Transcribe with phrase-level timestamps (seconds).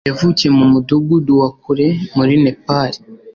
[0.09, 2.91] Yavukiye mu mudugudu wa kure muri Nepal.